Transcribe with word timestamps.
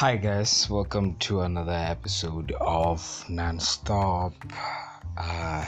Hi, 0.00 0.16
guys, 0.16 0.66
welcome 0.70 1.14
to 1.16 1.42
another 1.42 1.74
episode 1.74 2.52
of 2.52 3.02
Nonstop. 3.28 4.32
Uh, 5.14 5.66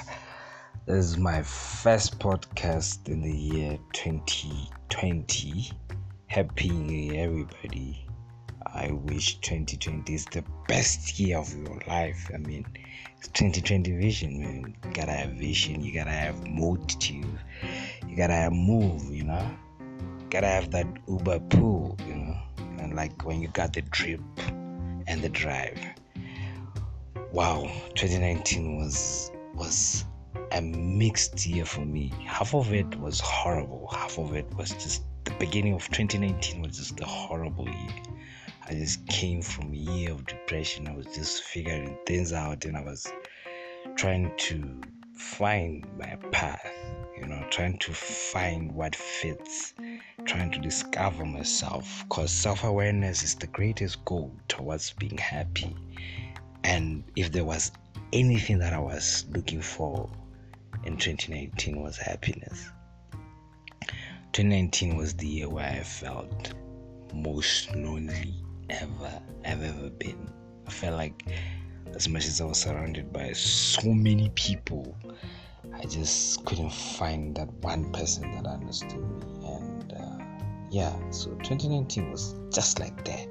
this 0.87 1.05
is 1.05 1.19
my 1.19 1.43
first 1.43 2.19
podcast 2.19 3.11
in 3.11 3.21
the 3.21 3.31
year 3.31 3.79
2020. 3.93 5.71
Happy 6.29 6.71
New 6.71 7.13
Year, 7.13 7.25
everybody. 7.25 8.07
I 8.73 8.93
wish 8.93 9.39
2020 9.41 10.15
is 10.15 10.25
the 10.25 10.43
best 10.67 11.21
year 11.21 11.37
of 11.37 11.55
your 11.55 11.83
life. 11.87 12.31
I 12.33 12.39
mean, 12.39 12.65
it's 13.19 13.29
2020 13.29 13.99
vision, 13.99 14.41
man. 14.41 14.75
You 14.83 14.93
gotta 14.95 15.13
have 15.13 15.33
vision, 15.33 15.85
you 15.85 15.93
gotta 15.93 16.09
have 16.09 16.49
motive, 16.49 17.27
you 18.09 18.17
gotta 18.17 18.33
have 18.33 18.55
move, 18.55 19.15
you 19.15 19.25
know. 19.25 19.47
You 19.79 20.27
gotta 20.31 20.47
have 20.47 20.71
that 20.71 20.87
Uber 21.07 21.41
pool, 21.41 21.99
you 22.09 22.15
know 22.15 22.39
and 22.79 22.95
like 22.95 23.25
when 23.25 23.41
you 23.41 23.49
got 23.49 23.73
the 23.73 23.83
drip 23.83 24.21
and 25.07 25.23
the 25.23 25.29
drive. 25.29 25.79
Wow, 27.33 27.71
2019 27.95 28.77
was 28.79 29.31
was 29.55 30.05
a 30.53 30.61
mixed 30.61 31.47
year 31.47 31.65
for 31.65 31.85
me. 31.85 32.13
Half 32.27 32.55
of 32.55 32.73
it 32.73 32.99
was 33.01 33.21
horrible. 33.21 33.89
Half 33.91 34.19
of 34.19 34.35
it 34.35 34.47
was 34.55 34.71
just 34.71 35.03
the 35.25 35.33
beginning 35.39 35.75
of 35.75 35.89
2019 35.91 36.63
was 36.63 36.77
just 36.79 37.01
a 37.01 37.07
horrible 37.07 37.67
year. 37.67 38.03
I 38.69 38.75
just 38.75 39.07
came 39.09 39.43
from 39.43 39.73
a 39.73 39.77
year 39.77 40.13
of 40.13 40.27
depression. 40.27 40.87
I 40.87 40.95
was 40.95 41.07
just 41.07 41.43
figuring 41.43 41.97
things 42.07 42.33
out 42.33 42.65
and 42.65 42.77
I 42.77 42.83
was 42.83 43.11
trying 43.97 44.33
to 44.37 44.81
find 45.15 45.87
my 45.99 46.17
path, 46.31 46.71
you 47.17 47.27
know, 47.27 47.45
trying 47.51 47.79
to 47.79 47.93
find 47.93 48.73
what 48.73 48.95
fits 48.95 49.75
trying 50.25 50.51
to 50.53 50.61
discover 50.61 51.25
myself 51.25 52.05
because 52.09 52.31
self 52.31 52.65
awareness 52.65 53.23
is 53.23 53.35
the 53.35 53.47
greatest 53.49 54.05
goal 54.05 54.33
towards 54.49 54.93
being 54.93 55.19
happy. 55.19 55.75
And 56.65 57.05
if 57.17 57.33
there 57.33 57.45
was 57.45 57.73
anything 58.13 58.59
that 58.59 58.73
I 58.73 58.79
was 58.79 59.27
looking 59.31 59.63
for 59.63 60.11
in 60.85 60.97
2019 60.97 61.81
was 61.81 61.97
happiness. 61.97 62.71
2019 64.33 64.97
was 64.97 65.15
the 65.15 65.27
year 65.27 65.49
where 65.49 65.69
I 65.69 65.83
felt 65.83 66.55
most 67.15 67.75
lonely 67.75 68.35
ever 68.71 69.23
I've 69.45 69.63
ever 69.63 69.91
been. 69.91 70.31
I 70.67 70.71
felt 70.71 70.97
like 70.97 71.25
as 71.95 72.09
much 72.09 72.27
as 72.27 72.41
I 72.41 72.45
was 72.45 72.59
surrounded 72.59 73.13
by 73.13 73.33
so 73.33 73.93
many 73.93 74.31
people, 74.35 74.97
I 75.75 75.85
just 75.85 76.45
couldn't 76.45 76.73
find 76.73 77.37
that 77.37 77.53
one 77.63 77.93
person 77.93 78.33
that 78.33 78.47
understood 78.47 79.01
me. 79.01 79.27
And 79.47 79.62
yeah, 80.73 80.97
so 81.11 81.29
2019 81.33 82.11
was 82.11 82.35
just 82.51 82.81
like 82.81 83.05
that. 83.05 83.29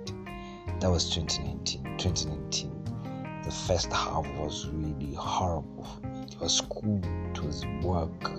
That 0.80 0.92
was 0.92 1.10
2019. 1.10 1.98
2019, 1.98 3.42
the 3.44 3.52
first 3.52 3.92
half 3.92 4.28
was 4.38 4.68
really 4.68 5.16
horrible. 5.16 5.88
It 6.04 6.40
was 6.40 6.58
school, 6.58 7.02
it 7.34 7.44
was 7.44 7.66
work, 7.82 8.32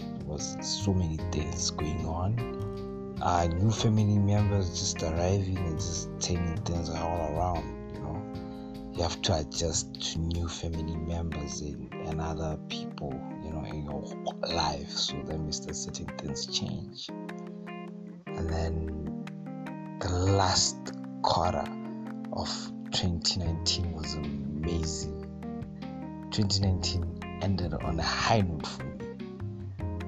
it 0.00 0.24
was 0.24 0.56
so 0.62 0.94
many 0.94 1.18
things 1.32 1.70
going 1.70 2.06
on. 2.06 3.18
Uh, 3.20 3.46
new 3.48 3.70
family 3.70 4.18
members 4.18 4.70
just 4.70 5.02
arriving 5.02 5.58
and 5.58 5.78
just 5.78 6.08
turning 6.18 6.56
things 6.62 6.88
all 6.88 7.36
around. 7.36 7.92
You 7.92 8.00
know, 8.00 8.92
you 8.94 9.02
have 9.02 9.20
to 9.20 9.36
adjust 9.36 10.12
to 10.12 10.18
new 10.18 10.48
family 10.48 10.96
members 10.96 11.60
and, 11.60 11.92
and 12.06 12.22
other 12.22 12.58
people. 12.70 13.12
You 13.44 13.50
know, 13.50 13.64
in 13.66 13.84
your 13.84 14.02
life, 14.54 14.90
so 14.90 15.20
that 15.26 15.38
means 15.38 15.60
that 15.66 15.74
certain 15.74 16.06
things 16.16 16.46
change 16.46 17.10
and 18.40 18.48
then 18.48 19.98
the 20.00 20.08
last 20.08 20.94
quarter 21.20 21.62
of 22.32 22.48
2019 22.90 23.92
was 23.92 24.14
amazing. 24.14 25.26
2019 26.30 27.20
ended 27.42 27.74
on 27.74 28.00
a 28.00 28.02
high 28.02 28.40
note 28.40 28.66
for 28.66 28.84
me. 28.84 29.04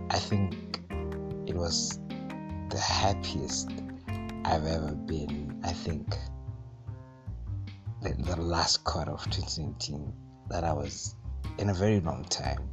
I 0.09 0.19
think 0.19 0.81
it 1.47 1.55
was 1.55 2.01
the 2.71 2.79
happiest 2.79 3.71
i've 4.47 4.65
ever 4.65 4.95
been. 4.95 5.61
I 5.63 5.75
think 5.75 6.17
the, 8.01 8.15
the 8.15 8.41
last 8.41 8.83
quarter 8.85 9.11
of 9.11 9.25
2019 9.25 10.11
that 10.49 10.65
i 10.65 10.73
was 10.73 11.17
in 11.59 11.69
a 11.69 11.75
very 11.75 12.01
long 12.01 12.25
time. 12.25 12.67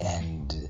And 0.00 0.68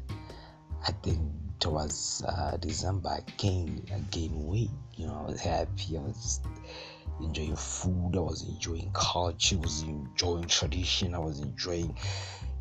i 0.86 0.92
think 1.02 1.39
towards 1.60 2.24
uh, 2.26 2.56
December, 2.60 3.10
I 3.10 3.20
gained, 3.36 3.90
I 3.94 4.00
gained 4.10 4.48
weight. 4.48 4.70
You 4.96 5.06
know, 5.06 5.24
I 5.26 5.30
was 5.30 5.40
happy. 5.40 5.96
I 5.96 6.00
was 6.00 6.40
enjoying 7.20 7.56
food. 7.56 8.12
I 8.16 8.20
was 8.20 8.48
enjoying 8.48 8.90
culture. 8.92 9.56
I 9.56 9.60
was 9.60 9.82
enjoying 9.82 10.46
tradition. 10.46 11.14
I 11.14 11.18
was 11.18 11.40
enjoying 11.40 11.96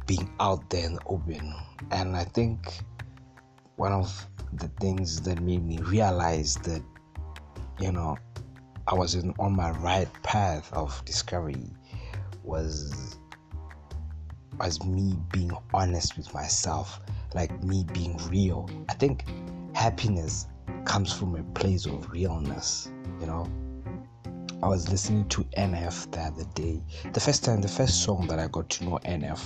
being 0.06 0.30
out 0.40 0.70
there 0.70 0.86
in 0.86 0.96
the 0.96 1.02
open. 1.08 1.54
And 1.92 2.16
I 2.16 2.26
think 2.26 2.60
one 3.78 3.94
of 3.94 4.28
the 4.54 4.68
things 4.80 5.22
that 5.22 5.40
made 5.42 5.66
me 5.66 5.80
realize 5.80 6.56
that, 6.58 6.84
you 7.80 7.92
know, 7.92 8.18
I 8.88 8.96
was 8.96 9.16
in, 9.16 9.34
on 9.40 9.56
my 9.56 9.72
right 9.72 10.10
path 10.24 10.72
of 10.74 11.04
discovery 11.06 11.70
was 12.44 13.16
was 14.66 14.84
me 14.84 15.16
being 15.32 15.52
honest 15.74 16.18
with 16.18 16.34
myself 16.34 17.00
like 17.34 17.64
me 17.64 17.86
being 17.94 18.18
real. 18.30 18.70
I 18.90 18.94
think 18.94 19.26
happiness 19.74 20.48
comes 20.86 21.14
from 21.14 21.36
a 21.36 21.44
place 21.58 21.86
of 21.86 22.12
realness, 22.12 22.92
you 23.20 23.28
know. 23.28 23.48
I 24.62 24.68
was 24.68 24.90
listening 24.90 25.28
to 25.30 25.44
NF 25.58 26.12
the 26.12 26.20
other 26.20 26.44
day. 26.54 26.84
The 27.14 27.20
first 27.20 27.46
time, 27.46 27.62
the 27.62 27.68
first 27.68 28.04
song 28.04 28.28
that 28.28 28.40
I 28.40 28.48
got 28.48 28.70
to 28.72 28.84
know 28.84 29.00
NF, 29.06 29.40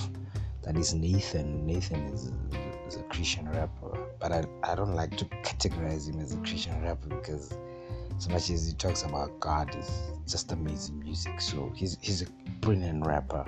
that 0.63 0.75
is 0.75 0.93
Nathan. 0.95 1.67
Nathan 1.67 2.05
is 2.07 2.31
a, 2.31 2.87
is 2.87 2.95
a 2.95 3.03
Christian 3.03 3.47
rapper, 3.49 4.07
but 4.19 4.31
I, 4.31 4.43
I 4.63 4.73
don't 4.73 4.95
like 4.95 5.15
to 5.17 5.25
categorize 5.25 6.09
him 6.09 6.19
as 6.19 6.33
a 6.33 6.37
Christian 6.37 6.81
rapper 6.81 7.09
because 7.09 7.55
as 8.17 8.29
much 8.29 8.49
as 8.49 8.67
he 8.67 8.73
talks 8.73 9.03
about 9.03 9.39
God, 9.39 9.75
is 9.75 9.91
just 10.27 10.51
amazing 10.51 10.99
music. 10.99 11.41
So 11.41 11.71
he's 11.75 11.97
he's 12.01 12.21
a 12.23 12.25
brilliant 12.61 13.05
rapper, 13.05 13.45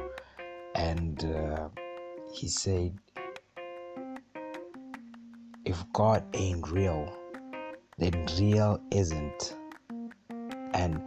and 0.76 1.24
uh, 1.26 1.70
he 2.34 2.48
said 2.48 2.98
if 5.66 5.84
God 5.94 6.24
ain't 6.36 6.70
real, 6.70 7.12
then 7.98 8.28
real 8.40 8.80
isn't. 8.92 9.56
And 10.74 11.02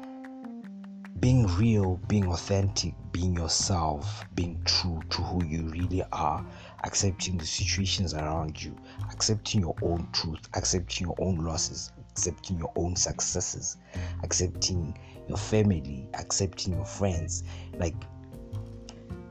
being 1.21 1.47
real, 1.57 2.01
being 2.09 2.27
authentic, 2.27 2.95
being 3.13 3.35
yourself, 3.37 4.25
being 4.35 4.61
true 4.65 5.01
to 5.11 5.23
who 5.23 5.45
you 5.45 5.69
really 5.69 6.03
are, 6.13 6.45
accepting 6.85 7.39
the 7.39 7.47
situations 7.47 8.15
around 8.15 8.63
you, 8.63 8.77
accepting 9.13 9.61
your 9.61 9.75
own 9.83 10.09
truth, 10.13 10.49
accepting 10.55 11.07
your 11.07 11.17
own 11.19 11.39
losses, 11.45 11.93
accepting 12.11 12.59
your 12.59 12.73
own 12.77 12.97
successes, 12.97 13.77
accepting 14.23 14.97
your 15.29 15.39
family, 15.39 16.09
accepting 16.15 16.75
your 16.75 16.85
friends. 16.85 17.45
Like, 17.79 17.95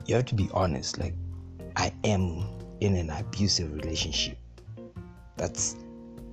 you 0.08 0.16
have 0.16 0.26
to 0.26 0.36
be 0.36 0.50
honest. 0.54 0.98
Like, 0.98 1.14
I 1.76 1.92
am 2.04 2.48
in 2.80 2.96
an 2.96 3.10
abusive 3.10 3.72
relationship 3.74 4.38
that's 5.36 5.76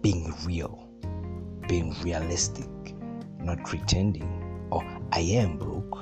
being 0.00 0.32
real, 0.44 0.88
being 1.68 1.94
realistic, 2.02 2.68
not 3.40 3.62
pretending. 3.64 4.40
Or 4.70 4.82
I 5.12 5.20
am 5.20 5.58
broke, 5.58 5.98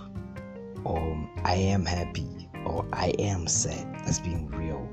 or 0.84 1.28
I 1.44 1.54
am 1.54 1.84
happy, 1.84 2.48
or 2.64 2.86
I 2.92 3.08
am 3.18 3.46
sad. 3.46 3.86
That's 4.04 4.20
being 4.20 4.48
real. 4.48 4.88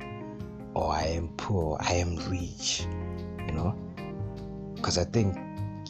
Or 0.74 0.94
I 0.94 1.04
am 1.04 1.30
poor, 1.38 1.78
I 1.82 1.94
am 1.96 2.16
rich, 2.30 2.88
you 3.46 3.54
know? 3.54 3.76
Because 4.75 4.98
I 4.98 5.04
think 5.04 5.36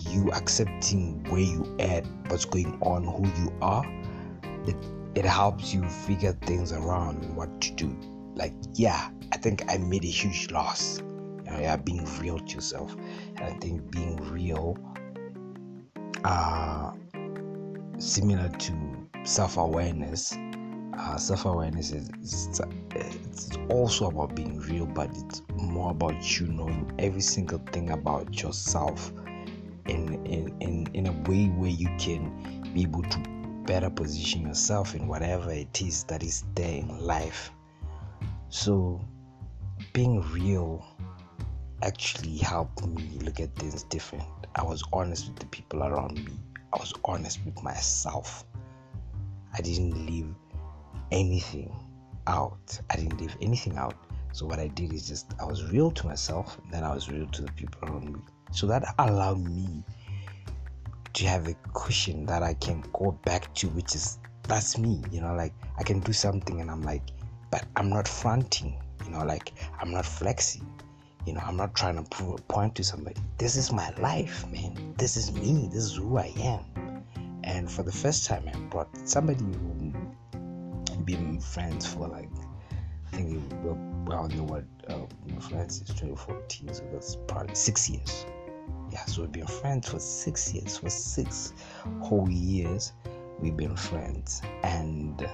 you 0.09 0.31
accepting 0.31 1.23
where 1.29 1.41
you 1.41 1.75
at, 1.79 2.05
what's 2.27 2.45
going 2.45 2.77
on, 2.81 3.03
who 3.03 3.25
you 3.41 3.53
are, 3.61 3.85
it 5.15 5.25
helps 5.25 5.73
you 5.73 5.87
figure 5.87 6.33
things 6.43 6.71
around 6.71 7.35
what 7.35 7.61
to 7.61 7.71
do. 7.73 7.95
Like, 8.35 8.53
yeah, 8.73 9.09
I 9.33 9.37
think 9.37 9.63
I 9.69 9.77
made 9.77 10.03
a 10.03 10.07
huge 10.07 10.51
loss 10.51 10.99
You 10.99 11.61
yeah, 11.61 11.75
being 11.77 12.05
real 12.19 12.39
to 12.39 12.53
yourself. 12.53 12.95
And 13.35 13.41
I 13.41 13.51
think 13.59 13.91
being 13.91 14.17
real, 14.31 14.77
uh, 16.23 16.91
similar 17.97 18.49
to 18.49 18.73
self 19.23 19.57
awareness. 19.57 20.37
Uh, 20.97 21.17
self 21.17 21.45
awareness 21.45 21.91
is, 21.91 22.09
is 22.21 22.61
it's 22.95 23.49
also 23.69 24.07
about 24.07 24.35
being 24.35 24.59
real, 24.59 24.85
but 24.85 25.09
it's 25.15 25.41
more 25.53 25.91
about 25.91 26.39
you 26.39 26.47
knowing 26.47 26.91
every 26.99 27.21
single 27.21 27.59
thing 27.71 27.91
about 27.91 28.41
yourself 28.41 29.11
in, 29.87 30.25
in, 30.25 30.55
in, 30.59 30.87
in 30.93 31.07
a 31.07 31.29
way 31.29 31.45
where 31.47 31.69
you 31.69 31.89
can 31.97 32.71
be 32.73 32.81
able 32.83 33.03
to 33.03 33.38
better 33.69 33.91
position 33.91 34.41
yourself 34.47 34.95
in 34.95 35.07
whatever 35.07 35.51
it 35.51 35.79
is 35.79 36.03
that 36.05 36.23
is 36.23 36.43
there 36.55 36.79
in 36.79 36.87
life. 37.05 37.51
So, 38.49 38.99
being 39.93 40.21
real 40.31 40.83
actually 41.83 42.37
helped 42.37 42.83
me 42.87 43.19
look 43.21 43.39
at 43.39 43.55
things 43.57 43.83
different. 43.83 44.25
I 44.55 44.63
was 44.63 44.81
honest 44.91 45.27
with 45.27 45.37
the 45.37 45.45
people 45.45 45.83
around 45.83 46.15
me. 46.15 46.33
I 46.73 46.79
was 46.79 46.95
honest 47.05 47.45
with 47.45 47.61
myself. 47.61 48.43
I 49.53 49.61
didn't 49.61 50.03
leave 50.07 50.33
anything 51.11 51.71
out. 52.25 52.81
I 52.89 52.95
didn't 52.95 53.21
leave 53.21 53.37
anything 53.39 53.77
out. 53.77 53.93
So 54.31 54.47
what 54.47 54.57
I 54.57 54.69
did 54.69 54.93
is 54.93 55.07
just 55.07 55.27
I 55.39 55.45
was 55.45 55.71
real 55.71 55.91
to 55.91 56.07
myself, 56.07 56.59
then 56.71 56.83
I 56.83 56.91
was 56.91 57.07
real 57.07 57.27
to 57.27 57.41
the 57.43 57.51
people 57.51 57.87
around 57.87 58.13
me. 58.13 58.19
So 58.51 58.65
that 58.65 58.95
allowed 58.97 59.47
me 59.47 59.83
to 61.13 61.27
have 61.27 61.47
a 61.47 61.53
cushion 61.73 62.25
that 62.25 62.43
I 62.43 62.53
can 62.55 62.83
go 62.93 63.11
back 63.23 63.53
to, 63.55 63.67
which 63.69 63.95
is 63.95 64.19
that's 64.43 64.77
me, 64.77 65.01
you 65.11 65.21
know, 65.21 65.33
like 65.35 65.53
I 65.77 65.83
can 65.83 65.99
do 65.99 66.13
something 66.13 66.59
and 66.61 66.71
I'm 66.71 66.81
like, 66.81 67.03
but 67.51 67.65
I'm 67.75 67.89
not 67.89 68.07
fronting, 68.07 68.81
you 69.05 69.11
know, 69.11 69.23
like 69.23 69.53
I'm 69.79 69.91
not 69.91 70.05
flexing, 70.05 70.67
you 71.25 71.33
know, 71.33 71.41
I'm 71.45 71.55
not 71.55 71.75
trying 71.75 72.03
to 72.03 72.09
prove 72.09 72.39
a 72.39 72.41
point 72.43 72.75
to 72.75 72.83
somebody. 72.83 73.21
This 73.37 73.55
is 73.55 73.71
my 73.71 73.89
life, 73.99 74.45
man. 74.51 74.95
This 74.97 75.17
is 75.17 75.31
me. 75.31 75.69
This 75.71 75.83
is 75.83 75.95
who 75.95 76.17
I 76.17 76.33
am. 76.39 77.03
And 77.43 77.71
for 77.71 77.83
the 77.83 77.91
first 77.91 78.25
time, 78.25 78.49
I 78.53 78.57
brought 78.69 78.89
somebody 79.07 79.43
who 79.43 79.93
been 81.05 81.39
friends 81.39 81.85
for 81.91 82.07
like 82.07 82.29
I 83.11 83.15
think 83.15 83.29
we 83.29 83.57
well, 83.63 83.77
well 84.05 84.27
know 84.27 84.43
what 84.43 84.63
uh, 84.87 85.39
friends 85.39 85.81
is 85.81 85.87
2014, 85.87 86.73
so 86.73 86.83
that's 86.91 87.17
probably 87.27 87.55
six 87.55 87.89
years. 87.89 88.25
Yeah, 88.91 89.05
so 89.05 89.21
we've 89.21 89.31
been 89.31 89.45
friends 89.45 89.89
for 89.89 89.99
six 89.99 90.53
years. 90.53 90.77
For 90.77 90.89
six 90.89 91.53
whole 92.01 92.29
years, 92.29 92.93
we've 93.39 93.55
been 93.55 93.75
friends, 93.75 94.41
and 94.63 95.29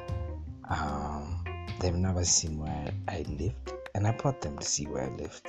um, 0.70 1.44
they've 1.80 1.96
never 1.96 2.26
seen 2.26 2.60
where 2.60 2.92
I 3.08 3.24
lived, 3.30 3.74
and 3.94 4.06
I 4.06 4.12
brought 4.12 4.42
them 4.42 4.58
to 4.58 4.66
see 4.66 4.88
where 4.88 5.04
I 5.04 5.16
lived. 5.16 5.48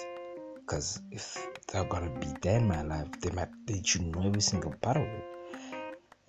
Because 0.54 1.00
if 1.10 1.48
they're 1.68 1.84
gonna 1.84 2.10
be 2.20 2.28
there 2.42 2.58
in 2.58 2.68
my 2.68 2.82
life, 2.82 3.08
they 3.20 3.30
might 3.30 3.48
they 3.66 3.82
should 3.84 4.02
know 4.02 4.22
every 4.22 4.40
single 4.40 4.72
part 4.82 4.98
of 4.98 5.02
it. 5.02 5.24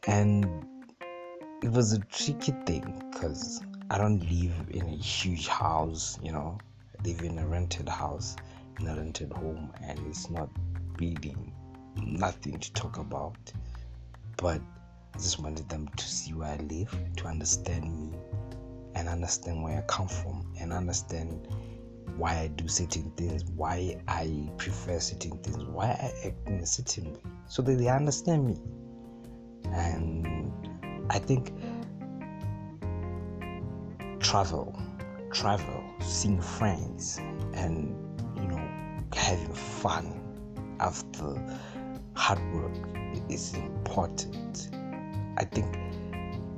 And 0.08 0.48
it 1.62 1.72
was 1.72 1.94
a 1.94 2.00
tricky 2.00 2.54
thing 2.66 3.04
because 3.12 3.62
I 3.90 3.98
don't 3.98 4.20
live 4.20 4.70
in 4.70 4.88
a 4.88 4.98
huge 4.98 5.48
house, 5.48 6.18
you 6.24 6.32
know. 6.32 6.58
I 7.00 7.08
live 7.08 7.22
in 7.22 7.38
a 7.38 7.48
rented 7.48 7.88
house, 7.88 8.36
in 8.80 8.88
a 8.88 8.96
rented 8.96 9.32
home, 9.32 9.72
and 9.84 10.00
it's 10.08 10.30
not 10.30 10.50
really 11.00 11.36
nothing 12.06 12.60
to 12.60 12.74
talk 12.74 12.98
about. 12.98 13.38
But 14.38 14.62
I 15.14 15.18
just 15.18 15.40
wanted 15.40 15.68
them 15.70 15.88
to 15.96 16.06
see 16.06 16.34
where 16.34 16.50
I 16.50 16.58
live, 16.58 16.96
to 17.18 17.28
understand 17.28 17.84
me, 17.92 18.18
and 18.96 19.08
understand 19.08 19.64
where 19.64 19.80
I 19.80 19.82
come 19.82 20.08
from, 20.08 20.54
and 20.60 20.72
understand 20.72 21.48
why 22.18 22.40
I 22.40 22.48
do 22.48 22.68
certain 22.68 23.12
things, 23.12 23.44
why 23.56 24.00
I 24.08 24.50
prefer 24.58 25.00
certain 25.00 25.38
things, 25.40 25.64
why 25.66 25.86
I 25.88 26.28
act 26.28 26.48
in 26.48 26.56
a 26.56 26.66
certain 26.66 27.14
way, 27.14 27.20
so 27.48 27.62
that 27.62 27.78
they 27.78 27.88
understand 27.90 28.48
me. 28.48 28.58
And 29.72 30.52
I 31.10 31.20
think 31.20 31.52
travel, 34.20 34.80
travel, 35.32 35.84
seeing 36.00 36.42
friends, 36.42 37.20
and 37.54 37.96
you 38.36 38.48
know, 38.48 38.70
having 39.14 39.54
fun 39.54 40.22
after 40.80 41.36
hard 42.18 42.40
work 42.52 42.74
is 43.30 43.54
important. 43.54 44.70
I 45.38 45.46
think 45.46 45.78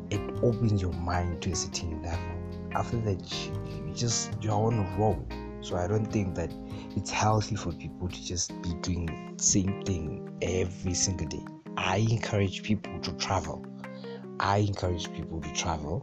it 0.10 0.22
opens 0.42 0.82
your 0.82 0.94
mind 0.94 1.42
to 1.42 1.52
a 1.52 1.56
certain 1.56 2.02
level. 2.02 2.72
After 2.72 2.98
that, 3.02 3.20
you 3.32 3.94
just 3.94 4.32
you're 4.42 4.54
on 4.54 4.80
a 4.80 4.98
roll. 4.98 5.28
So 5.62 5.76
I 5.76 5.88
don't 5.88 6.06
think 6.06 6.36
that 6.36 6.52
it's 6.96 7.12
healthy 7.12 7.56
for 7.56 7.74
people 7.74 8.08
to 8.08 8.26
just 8.26 8.50
be 8.62 8.74
doing 8.82 9.36
same 9.38 9.84
thing 9.84 10.38
every 10.42 10.94
single 10.94 11.28
day. 11.28 11.44
I 11.76 11.98
encourage 11.98 12.64
people 12.64 12.98
to 13.02 13.12
travel. 13.18 13.66
I 14.40 14.60
encourage 14.60 15.12
people 15.12 15.42
to 15.42 15.52
travel 15.52 16.02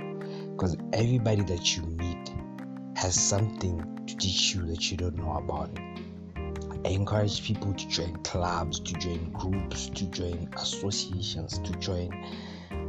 because 0.50 0.76
everybody 0.92 1.42
that 1.44 1.74
you 1.74 1.82
meet 1.84 2.30
has 2.94 3.18
something 3.18 4.04
to 4.06 4.16
teach 4.16 4.54
you 4.54 4.66
that 4.66 4.90
you 4.90 4.98
don't 4.98 5.16
know 5.16 5.32
about 5.32 5.70
it. 5.70 5.95
I 6.86 6.90
encourage 6.90 7.42
people 7.42 7.74
to 7.74 7.88
join 7.88 8.14
clubs, 8.18 8.78
to 8.78 8.92
join 8.94 9.32
groups, 9.32 9.88
to 9.88 10.04
join 10.04 10.48
associations, 10.56 11.58
to 11.58 11.72
join 11.80 12.12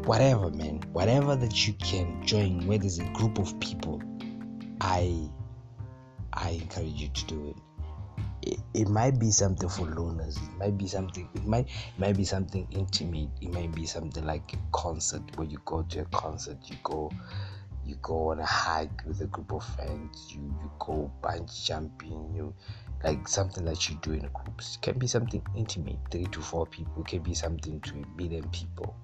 whatever, 0.06 0.52
man. 0.52 0.84
Whatever 0.94 1.36
that 1.36 1.66
you 1.66 1.74
can 1.74 2.24
join 2.24 2.68
where 2.68 2.78
there's 2.78 3.00
a 3.00 3.10
group 3.14 3.40
of 3.40 3.60
people, 3.60 4.00
I 4.80 5.28
I 6.32 6.50
encourage 6.52 6.94
you 6.94 7.08
to 7.08 7.26
do 7.26 7.56
it. 8.44 8.60
It, 8.76 8.88
might 8.88 9.18
be 9.18 9.32
something 9.32 9.68
for 9.68 9.88
loners. 9.88 10.38
It 10.38 10.58
might 10.60 10.78
be 10.78 10.88
something. 10.88 11.28
It 11.34 11.48
might 11.48 11.66
it 11.66 12.00
might 12.00 12.16
be 12.16 12.24
something 12.24 12.68
intimate. 12.70 13.30
It 13.42 13.52
might 13.52 13.74
be 13.74 13.88
something 13.88 14.24
like 14.24 14.54
a 14.54 14.58
concert 14.74 15.24
where 15.38 15.48
you 15.48 15.58
go 15.66 15.82
to 15.82 16.02
a 16.02 16.06
concert. 16.06 16.60
You 16.66 16.76
go 16.84 17.12
you 17.88 17.96
go 18.02 18.32
on 18.32 18.40
a 18.40 18.46
hike 18.46 19.02
with 19.08 19.22
a 19.22 19.28
group 19.28 19.54
of 19.54 19.64
friends, 19.64 20.28
you, 20.30 20.42
you 20.62 20.72
go 20.78 21.10
bungee 21.24 21.66
jumping, 21.66 22.34
you 22.36 22.54
like 23.04 23.28
something 23.28 23.66
that 23.66 23.90
you 23.90 23.98
do 24.02 24.14
in 24.14 24.30
groups. 24.34 24.76
It 24.76 24.82
can 24.82 25.00
be 25.00 25.08
something 25.08 25.42
intimate, 25.56 25.98
three 26.12 26.26
to 26.26 26.42
four 26.42 26.66
people, 26.66 27.02
it 27.02 27.08
can 27.08 27.20
be 27.20 27.34
something 27.34 27.80
to 27.82 27.94
a 27.94 28.22
million 28.22 28.48
people. 28.50 28.96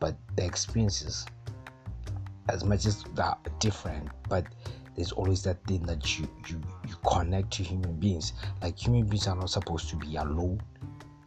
But 0.00 0.16
the 0.36 0.44
experiences, 0.44 1.26
as 2.48 2.64
much 2.64 2.86
as 2.86 3.04
they're 3.14 3.36
different, 3.60 4.08
but 4.28 4.44
there's 4.96 5.12
always 5.12 5.42
that 5.44 5.64
thing 5.66 5.82
that 5.84 6.18
you 6.18 6.28
you 6.48 6.60
you 6.88 6.96
connect 7.06 7.52
to 7.52 7.62
human 7.62 7.94
beings. 7.94 8.32
Like 8.60 8.78
human 8.78 9.06
beings 9.06 9.26
are 9.26 9.36
not 9.36 9.50
supposed 9.50 9.88
to 9.90 9.96
be 9.96 10.16
alone. 10.16 10.60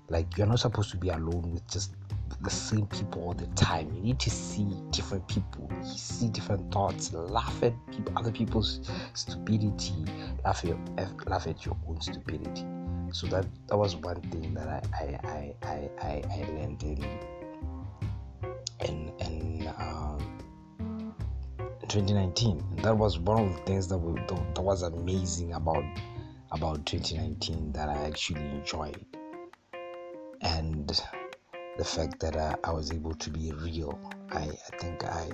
Like 0.09 0.37
you're 0.37 0.47
not 0.47 0.59
supposed 0.59 0.91
to 0.91 0.97
be 0.97 1.09
alone 1.09 1.51
with 1.53 1.67
just 1.67 1.95
the 2.41 2.49
same 2.49 2.85
people 2.87 3.23
all 3.23 3.33
the 3.33 3.47
time. 3.47 3.93
You 3.95 4.01
need 4.01 4.19
to 4.19 4.29
see 4.29 4.67
different 4.91 5.27
people, 5.27 5.69
you 5.71 5.87
see 5.95 6.29
different 6.29 6.71
thoughts, 6.71 7.13
laugh 7.13 7.63
at 7.63 7.73
people, 7.91 8.13
other 8.17 8.31
people's 8.31 8.81
stupidity, 9.13 9.93
laugh 10.43 10.63
at 10.63 10.69
your, 10.69 10.79
laugh 11.27 11.47
at 11.47 11.65
your 11.65 11.77
own 11.87 12.01
stupidity. 12.01 12.65
So 13.11 13.27
that 13.27 13.45
that 13.67 13.77
was 13.77 13.95
one 13.95 14.21
thing 14.21 14.53
that 14.55 14.67
I 14.67 14.81
I, 14.93 15.27
I, 15.27 15.55
I, 15.67 15.89
I, 16.01 16.23
I 16.31 16.37
learned 16.51 16.83
in 16.83 17.03
in 18.83 19.11
in 19.19 19.73
um, 19.77 20.35
2019. 21.87 22.63
And 22.71 22.79
that 22.79 22.97
was 22.97 23.19
one 23.19 23.45
of 23.45 23.55
the 23.55 23.61
things 23.61 23.87
that, 23.87 23.97
we, 23.97 24.19
that 24.19 24.61
was 24.61 24.81
amazing 24.83 25.53
about 25.53 25.83
about 26.51 26.85
2019 26.85 27.71
that 27.73 27.89
I 27.89 27.95
actually 28.05 28.41
enjoyed. 28.41 29.05
And 30.41 31.01
the 31.77 31.85
fact 31.85 32.19
that 32.21 32.37
I, 32.37 32.55
I 32.63 32.71
was 32.71 32.91
able 32.91 33.13
to 33.15 33.29
be 33.29 33.51
real. 33.51 33.99
I, 34.31 34.43
I 34.43 34.77
think 34.77 35.03
I, 35.03 35.29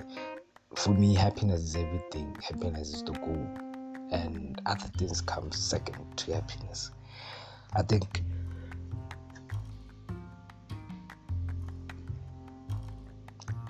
for 0.74 0.90
me, 0.90 1.14
happiness 1.14 1.60
is 1.60 1.76
everything. 1.76 2.36
Happiness 2.42 2.94
is 2.94 3.02
the 3.02 3.12
goal, 3.12 3.48
and 4.10 4.60
other 4.66 4.88
things 4.98 5.20
come 5.20 5.52
second 5.52 6.16
to 6.16 6.34
happiness. 6.34 6.90
I 7.74 7.82
think. 7.82 8.22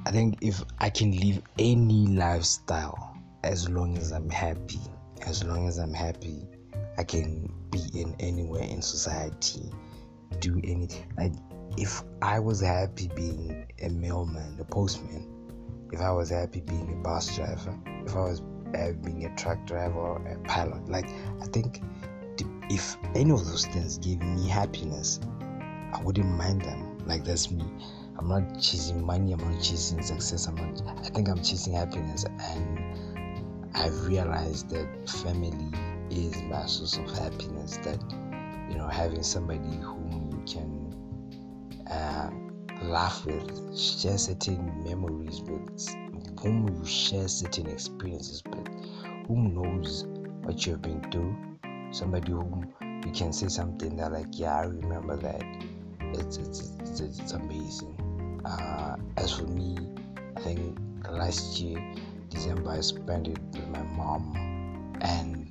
I 0.04 0.10
think 0.10 0.38
if 0.40 0.62
I 0.78 0.90
can 0.90 1.12
live 1.18 1.42
any 1.58 2.06
lifestyle 2.08 3.16
as 3.44 3.68
long 3.68 3.96
as 3.96 4.10
I'm 4.12 4.28
happy, 4.28 4.80
as 5.26 5.44
long 5.44 5.68
as 5.68 5.78
I'm 5.78 5.94
happy, 5.94 6.42
I 6.98 7.04
can 7.04 7.52
be 7.70 7.80
in 7.94 8.14
anywhere 8.18 8.62
in 8.62 8.82
society, 8.82 9.70
do 10.40 10.60
anything. 10.64 11.40
If 11.76 12.02
I 12.20 12.38
was 12.38 12.60
happy 12.60 13.08
being 13.14 13.66
a 13.80 13.88
mailman, 13.88 14.58
a 14.60 14.64
postman, 14.64 15.26
if 15.92 16.00
I 16.00 16.10
was 16.10 16.30
happy 16.30 16.60
being 16.60 16.92
a 16.92 17.02
bus 17.02 17.34
driver, 17.36 17.78
if 18.06 18.14
I 18.14 18.20
was 18.20 18.42
happy 18.74 18.96
being 19.04 19.24
a 19.24 19.36
truck 19.36 19.66
driver 19.66 19.98
or 19.98 20.26
a 20.26 20.38
pilot, 20.48 20.88
like 20.88 21.08
I 21.40 21.46
think 21.46 21.82
if 22.70 22.96
any 23.14 23.30
of 23.30 23.44
those 23.46 23.66
things 23.66 23.98
gave 23.98 24.22
me 24.22 24.48
happiness, 24.48 25.20
I 25.92 26.00
wouldn't 26.02 26.28
mind 26.28 26.62
them. 26.62 26.98
Like 27.06 27.24
that's 27.24 27.50
me. 27.50 27.64
I'm 28.18 28.28
not 28.28 28.60
chasing 28.60 29.04
money. 29.04 29.32
I'm 29.32 29.40
not 29.40 29.62
chasing 29.62 30.02
success. 30.02 30.46
I'm 30.46 30.54
not. 30.54 30.82
I 30.98 31.08
think 31.08 31.28
I'm 31.28 31.42
chasing 31.42 31.74
happiness, 31.74 32.24
and 32.24 32.80
I've 33.74 34.06
realized 34.06 34.70
that 34.70 35.08
family 35.08 35.72
is 36.10 36.40
my 36.42 36.64
source 36.66 36.96
of 36.96 37.10
happiness. 37.18 37.78
That 37.78 38.00
you 38.70 38.78
know, 38.78 38.86
having 38.86 39.22
somebody 39.22 39.58
can 39.58 40.01
uh, 41.92 42.30
laugh 42.82 43.24
with, 43.26 43.78
share 43.78 44.18
certain 44.18 44.82
memories 44.84 45.40
with, 45.42 46.40
whom 46.40 46.68
you 46.68 46.84
share 46.86 47.28
certain 47.28 47.66
experiences 47.68 48.42
with, 48.50 48.66
whom 49.26 49.54
knows 49.54 50.06
what 50.42 50.64
you 50.66 50.72
have 50.72 50.82
been 50.82 51.02
through, 51.10 51.36
somebody 51.92 52.32
whom 52.32 52.72
you 53.04 53.12
can 53.12 53.32
say 53.32 53.48
something 53.48 53.96
that 53.96 54.12
like, 54.12 54.26
yeah, 54.32 54.56
I 54.56 54.64
remember 54.64 55.16
that. 55.16 55.42
It's 56.14 56.36
it's 56.36 56.72
it's, 56.80 57.00
it's 57.00 57.32
amazing. 57.32 58.40
Uh, 58.44 58.96
as 59.16 59.32
for 59.32 59.44
me, 59.44 59.78
I 60.36 60.40
think 60.40 60.78
last 61.08 61.60
year 61.60 61.82
December 62.28 62.70
I 62.70 62.80
spent 62.80 63.28
it 63.28 63.38
with 63.52 63.68
my 63.68 63.82
mom, 63.82 64.96
and 65.00 65.48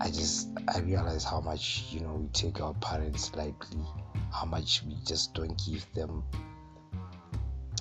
I 0.00 0.08
just 0.08 0.48
I 0.74 0.80
realize 0.80 1.24
how 1.24 1.40
much 1.40 1.86
you 1.90 2.00
know 2.00 2.14
we 2.14 2.28
take 2.28 2.60
our 2.60 2.74
parents 2.74 3.34
lightly 3.34 3.84
how 4.32 4.44
much 4.44 4.82
we 4.86 4.96
just 5.06 5.34
don't 5.34 5.60
give 5.66 5.86
them 5.94 6.22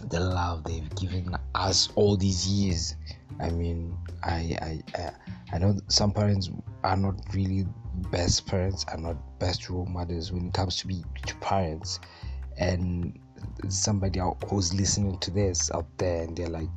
the 0.10 0.20
love 0.20 0.64
they've 0.64 0.96
given 0.96 1.36
us 1.56 1.90
all 1.96 2.16
these 2.16 2.48
years. 2.48 2.96
I 3.40 3.50
mean, 3.50 3.98
I 4.24 4.58
I 4.62 4.84
I, 4.98 5.12
I 5.54 5.58
know 5.58 5.78
some 5.88 6.12
parents 6.12 6.50
are 6.84 6.98
not 6.98 7.16
really 7.34 7.66
best 8.12 8.46
parents, 8.46 8.86
are 8.88 8.98
not 8.98 9.18
best 9.40 9.70
role 9.70 9.86
models 9.86 10.32
when 10.32 10.48
it 10.48 10.54
comes 10.54 10.78
to 10.78 10.88
be 10.88 11.04
to 11.26 11.36
parents, 11.36 12.00
and 12.58 13.18
somebody 13.70 14.22
who's 14.48 14.74
listening 14.74 15.18
to 15.20 15.32
this 15.32 15.72
out 15.72 15.88
there 15.98 16.24
and 16.24 16.36
they're 16.38 16.50
like, 16.50 16.70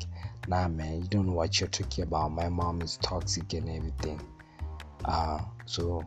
"Nah, 0.49 0.69
man, 0.69 1.03
you 1.03 1.09
don't 1.09 1.27
know 1.27 1.33
what 1.33 1.61
you're 1.61 1.69
talking 1.69 2.05
about. 2.05 2.33
My 2.33 2.49
mom 2.49 2.83
is 2.83 2.97
toxic 3.03 3.53
and 3.53 3.69
everything." 3.69 4.21
Uh, 5.05 5.41
so 5.67 6.05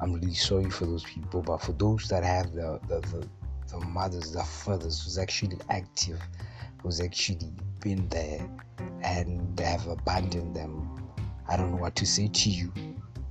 I'm 0.00 0.12
really 0.14 0.34
sorry 0.34 0.70
for 0.70 0.86
those 0.86 1.04
people, 1.04 1.42
but 1.42 1.62
for 1.62 1.72
those 1.72 2.08
that 2.08 2.24
have 2.24 2.52
the 2.52 2.80
the, 2.88 3.00
the, 3.00 3.28
the 3.70 3.84
mothers, 3.86 4.32
the 4.32 4.42
fathers 4.42 5.02
who's 5.04 5.18
actually 5.18 5.58
active, 5.70 6.20
who's 6.82 7.00
actually 7.00 7.52
been 7.80 8.08
there, 8.08 8.48
and 9.02 9.56
they 9.56 9.64
have 9.64 9.86
abandoned 9.86 10.54
them, 10.54 10.88
I 11.48 11.56
don't 11.56 11.72
know 11.72 11.82
what 11.82 11.96
to 11.96 12.06
say 12.06 12.28
to 12.28 12.50
you. 12.50 12.72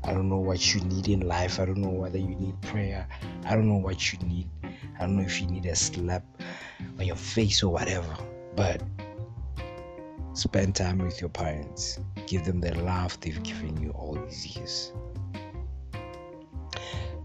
I 0.06 0.14
don't 0.14 0.28
know 0.28 0.40
what 0.40 0.74
you 0.74 0.82
need 0.82 1.08
in 1.08 1.22
life. 1.22 1.60
I 1.60 1.66
don't 1.66 1.78
know 1.78 1.90
whether 1.90 2.18
you 2.18 2.36
need 2.36 2.62
prayer. 2.62 3.08
I 3.46 3.56
don't 3.56 3.70
know 3.70 3.78
what 3.78 4.12
you 4.12 4.20
need. 4.20 4.50
I 4.64 5.02
don't 5.02 5.16
know 5.16 5.24
if 5.24 5.40
you 5.42 5.48
need 5.48 5.66
a 5.66 5.76
slap 5.76 6.24
on 7.00 7.06
your 7.06 7.16
face 7.16 7.64
or 7.64 7.72
whatever. 7.72 8.16
But 8.56 8.84
spend 10.34 10.76
time 10.76 10.98
with 10.98 11.22
your 11.22 11.30
parents. 11.30 12.00
Give 12.28 12.44
them 12.44 12.60
the 12.60 12.76
love 12.76 13.18
they've 13.22 13.42
given 13.44 13.82
you 13.82 13.92
all 13.92 14.16
these 14.16 14.58
years. 14.58 14.92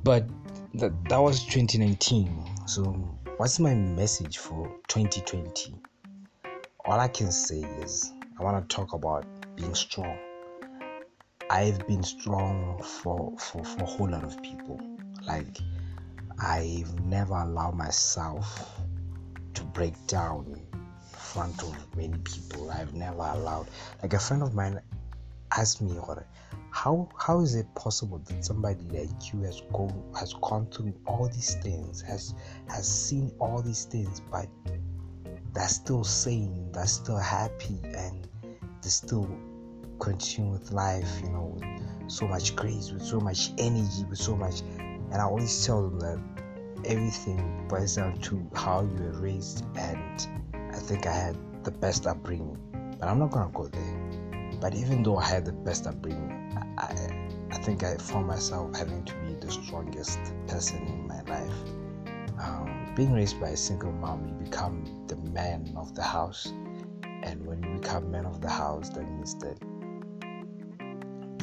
But 0.03 0.27
that, 0.75 0.93
that 1.09 1.19
was 1.19 1.45
2019. 1.45 2.45
So, 2.67 2.85
what's 3.37 3.59
my 3.59 3.75
message 3.75 4.39
for 4.39 4.69
2020? 4.89 5.75
All 6.85 7.01
I 7.01 7.09
can 7.09 7.31
say 7.33 7.61
is 7.83 8.13
I 8.39 8.43
want 8.43 8.69
to 8.69 8.75
talk 8.75 8.93
about 8.93 9.27
being 9.57 9.75
strong. 9.75 10.17
I've 11.51 11.87
been 11.87 12.03
strong 12.03 12.83
for, 12.83 13.35
for, 13.39 13.65
for 13.65 13.83
a 13.83 13.87
whole 13.87 14.11
lot 14.11 14.23
of 14.23 14.41
people. 14.43 14.81
Like, 15.27 15.59
I've 16.39 17.01
never 17.01 17.35
allowed 17.35 17.75
myself 17.75 18.81
to 19.55 19.65
break 19.65 19.95
down 20.07 20.47
in 20.73 21.19
front 21.19 21.63
of 21.63 21.97
many 21.97 22.19
people. 22.19 22.71
I've 22.71 22.95
never 22.95 23.19
allowed, 23.19 23.69
like, 24.03 24.13
a 24.13 24.19
friend 24.19 24.43
of 24.43 24.55
mine 24.55 24.81
asked 25.57 25.81
me, 25.83 25.97
or 25.99 26.27
how 26.71 27.09
how 27.19 27.41
is 27.41 27.55
it 27.55 27.67
possible 27.75 28.19
that 28.27 28.45
somebody 28.45 28.81
like 28.91 29.33
you 29.33 29.41
has 29.41 29.63
gone 29.73 30.03
has 30.19 30.35
gone 30.35 30.67
through 30.67 30.95
all 31.07 31.29
these 31.29 31.55
things 31.57 32.01
has 32.01 32.35
has 32.69 32.87
seen 32.87 33.33
all 33.41 33.63
these 33.63 33.85
things 33.85 34.21
but 34.31 34.47
they're 35.55 35.69
still 35.69 36.05
sane 36.05 36.71
they're 36.73 36.87
still 36.87 37.19
happy 37.19 37.79
and 37.85 38.29
they 38.83 38.89
still 38.89 39.29
continue 39.99 40.53
with 40.53 40.71
life 40.73 41.09
you 41.25 41.31
know 41.31 41.53
with 41.55 42.11
so 42.11 42.29
much 42.29 42.55
grace 42.55 42.93
with 42.93 43.03
so 43.03 43.19
much 43.19 43.51
energy 43.59 44.05
with 44.09 44.19
so 44.19 44.37
much 44.37 44.61
and 44.79 45.15
i 45.15 45.23
always 45.23 45.65
tell 45.67 45.89
them 45.89 45.99
that 45.99 46.19
everything 46.85 47.67
boils 47.69 47.97
down 47.97 48.17
to 48.19 48.49
how 48.55 48.83
you 48.83 49.03
were 49.03 49.21
raised 49.21 49.65
and 49.77 50.29
i 50.55 50.79
think 50.79 51.07
i 51.07 51.13
had 51.13 51.37
the 51.65 51.71
best 51.71 52.07
upbringing 52.07 52.57
but 53.01 53.09
i'm 53.09 53.19
not 53.19 53.31
gonna 53.31 53.51
go 53.53 53.67
there 53.67 54.08
but 54.61 54.75
even 54.75 55.03
though 55.03 55.17
i 55.17 55.25
had 55.25 55.45
the 55.45 55.53
best 55.53 55.87
upbringing 55.87 56.39
I, 56.79 57.29
I 57.51 57.59
think 57.59 57.83
I 57.83 57.97
found 57.97 58.27
myself 58.27 58.77
having 58.77 59.05
to 59.05 59.15
be 59.17 59.35
the 59.35 59.51
strongest 59.51 60.19
person 60.47 60.87
in 60.87 61.07
my 61.09 61.23
life. 61.23 61.53
Um, 62.41 62.93
being 62.95 63.13
raised 63.13 63.41
by 63.41 63.49
a 63.49 63.57
single 63.57 63.93
mom, 63.93 64.29
you 64.29 64.35
become 64.45 64.85
the 65.09 65.17
man 65.17 65.73
of 65.77 65.95
the 65.95 66.03
house. 66.03 66.47
And 67.03 67.45
when 67.47 67.63
you 67.63 67.81
become 67.81 68.11
man 68.11 68.27
of 68.27 68.41
the 68.41 68.49
house, 68.49 68.91
that 68.91 69.03
means 69.03 69.35
that 69.41 69.59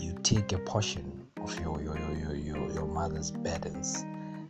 you 0.01 0.13
take 0.23 0.53
a 0.53 0.59
portion 0.59 1.27
of 1.41 1.59
your 1.59 1.81
your, 1.81 1.97
your, 1.97 2.35
your, 2.35 2.71
your 2.71 2.85
mother's 2.85 3.31
burdens, 3.31 4.05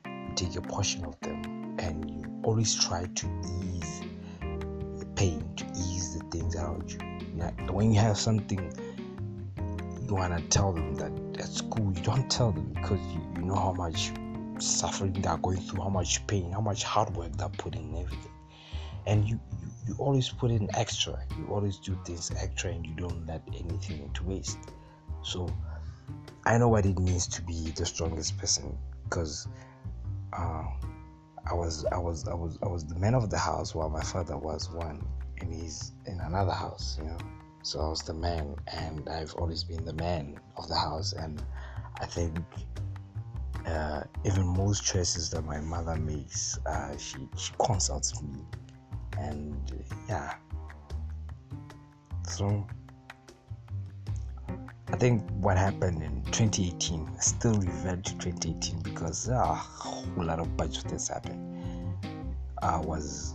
you 0.05 0.33
take 0.35 0.55
a 0.55 0.61
portion 0.61 1.03
of 1.05 1.19
them, 1.21 1.77
and 1.79 2.09
you 2.09 2.41
always 2.43 2.75
try 2.75 3.05
to 3.05 3.27
ease 3.63 4.01
the 4.99 5.05
pain, 5.15 5.43
to 5.55 5.65
ease 5.65 6.17
the 6.17 6.23
things 6.25 6.55
around 6.55 6.91
you. 6.91 7.14
When 7.71 7.93
you 7.93 7.99
have 7.99 8.17
something 8.17 8.59
you 10.07 10.13
want 10.13 10.35
to 10.35 10.43
tell 10.49 10.71
them 10.71 10.95
that 10.95 11.11
at 11.39 11.47
school 11.47 11.91
you 11.95 12.03
don't 12.03 12.29
tell 12.29 12.51
them 12.51 12.71
because 12.73 12.99
you, 13.13 13.21
you 13.35 13.43
know 13.43 13.55
how 13.55 13.73
much 13.73 14.11
suffering 14.59 15.13
they're 15.13 15.37
going 15.37 15.57
through 15.57 15.81
how 15.81 15.89
much 15.89 16.25
pain 16.27 16.51
how 16.51 16.61
much 16.61 16.83
hard 16.83 17.13
work 17.15 17.31
they're 17.37 17.49
putting 17.49 17.89
in 17.93 18.03
everything. 18.03 18.31
And 19.07 19.27
you, 19.27 19.39
you 19.61 19.67
you 19.87 19.95
always 19.99 20.29
put 20.29 20.49
in 20.49 20.67
extra. 20.75 21.19
You 21.37 21.45
always 21.53 21.77
do 21.77 21.95
things 22.05 22.31
extra 22.41 22.71
and 22.71 22.83
you 22.83 22.95
don't 22.95 23.27
let 23.27 23.43
anything 23.53 24.09
to 24.15 24.23
waste. 24.23 24.57
So 25.21 25.47
i 26.45 26.57
know 26.57 26.67
what 26.67 26.85
it 26.85 26.97
means 26.99 27.27
to 27.27 27.41
be 27.41 27.71
the 27.71 27.85
strongest 27.85 28.37
person 28.37 28.77
because 29.03 29.47
uh, 30.33 30.63
i 31.49 31.53
was 31.53 31.85
i 31.91 31.97
was 31.97 32.27
i 32.27 32.33
was 32.33 32.57
i 32.63 32.67
was 32.67 32.85
the 32.85 32.95
man 32.95 33.15
of 33.15 33.29
the 33.29 33.37
house 33.37 33.73
while 33.73 33.89
my 33.89 34.03
father 34.03 34.37
was 34.37 34.69
one 34.69 35.03
and 35.39 35.53
he's 35.53 35.91
in 36.05 36.19
another 36.21 36.53
house 36.53 36.97
you 36.99 37.07
know 37.07 37.17
so 37.65 37.79
I 37.79 37.89
was 37.89 38.03
the 38.03 38.13
man, 38.13 38.55
and 38.67 39.09
I've 39.09 39.33
always 39.33 39.63
been 39.63 39.85
the 39.85 39.93
man 39.93 40.39
of 40.55 40.67
the 40.67 40.75
house. 40.75 41.13
And 41.13 41.41
I 41.99 42.05
think 42.05 42.37
uh, 43.65 44.03
even 44.23 44.45
most 44.45 44.85
choices 44.85 45.31
that 45.31 45.43
my 45.43 45.59
mother 45.61 45.95
makes, 45.95 46.59
uh, 46.67 46.95
she 46.95 47.27
she 47.35 47.53
consults 47.59 48.21
me, 48.21 48.45
and 49.17 49.57
yeah. 50.07 50.35
So 52.29 52.67
I 54.89 54.95
think 54.97 55.27
what 55.31 55.57
happened 55.57 56.03
in 56.03 56.21
2018 56.25 57.19
still 57.19 57.55
revert 57.55 58.03
to 58.05 58.13
2018 58.19 58.81
because 58.81 59.27
uh, 59.27 59.33
a 59.33 59.55
whole 59.55 60.23
lot 60.23 60.39
of 60.39 60.55
of 60.59 60.83
things 60.83 61.07
happened. 61.07 61.97
I 62.61 62.77
was, 62.77 63.33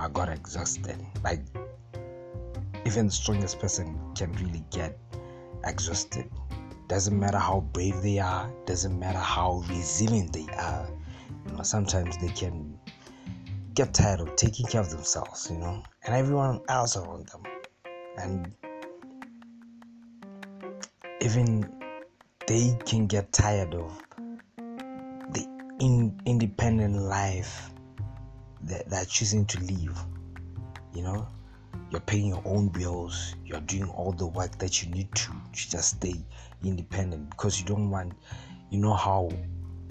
I 0.00 0.08
got 0.08 0.30
exhausted. 0.30 0.96
Like 1.22 1.42
even 2.86 3.06
the 3.06 3.12
strongest 3.12 3.58
person 3.58 3.98
can 4.14 4.32
really 4.32 4.64
get 4.70 4.98
exhausted. 5.64 6.30
Doesn't 6.88 7.18
matter 7.18 7.38
how 7.38 7.60
brave 7.72 8.00
they 8.00 8.18
are, 8.18 8.50
doesn't 8.64 8.98
matter 8.98 9.18
how 9.18 9.62
resilient 9.68 10.32
they 10.32 10.46
are. 10.56 10.88
You 11.46 11.52
know, 11.52 11.62
sometimes 11.62 12.16
they 12.16 12.30
can 12.30 12.78
get 13.74 13.92
tired 13.92 14.20
of 14.20 14.34
taking 14.36 14.66
care 14.66 14.80
of 14.80 14.90
themselves, 14.90 15.50
you 15.50 15.58
know, 15.58 15.82
and 16.04 16.14
everyone 16.14 16.62
else 16.68 16.96
around 16.96 17.28
them. 17.28 17.42
And 18.16 18.52
even 21.20 21.70
they 22.46 22.74
can 22.86 23.06
get 23.06 23.32
tired 23.32 23.74
of 23.74 24.02
the 24.56 25.46
in, 25.78 26.18
independent 26.24 26.96
life 26.96 27.69
that 28.64 28.88
they're 28.88 29.04
choosing 29.04 29.46
to 29.46 29.60
leave. 29.60 29.98
you 30.94 31.02
know? 31.02 31.26
You're 31.90 32.00
paying 32.00 32.26
your 32.28 32.42
own 32.44 32.68
bills 32.68 33.34
you're 33.50 33.60
doing 33.60 33.88
all 33.90 34.12
the 34.12 34.26
work 34.26 34.58
that 34.58 34.82
you 34.82 34.90
need 34.90 35.12
to 35.14 35.26
to 35.26 35.70
just 35.70 35.96
stay 35.96 36.14
independent 36.64 37.30
because 37.30 37.58
you 37.58 37.66
don't 37.66 37.90
want 37.90 38.12
you 38.70 38.78
know 38.78 38.94
how 38.94 39.28